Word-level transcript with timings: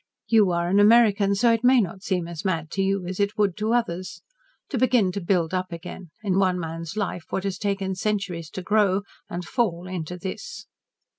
"You 0.27 0.49
are 0.49 0.67
an 0.67 0.79
American, 0.79 1.35
so 1.35 1.53
it 1.53 1.63
may 1.63 1.79
not 1.79 2.01
seem 2.01 2.27
as 2.27 2.43
mad 2.43 2.71
to 2.71 2.81
you 2.81 3.05
as 3.05 3.19
it 3.19 3.37
would 3.37 3.55
to 3.57 3.73
others. 3.75 4.23
To 4.69 4.79
begin 4.79 5.11
to 5.11 5.21
build 5.21 5.53
up 5.53 5.71
again, 5.71 6.09
in 6.23 6.39
one 6.39 6.59
man's 6.59 6.97
life, 6.97 7.25
what 7.29 7.43
has 7.43 7.59
taken 7.59 7.93
centuries 7.93 8.49
to 8.57 8.63
grow 8.63 9.03
and 9.29 9.45
fall 9.45 9.85
into 9.87 10.17
this." 10.17 10.65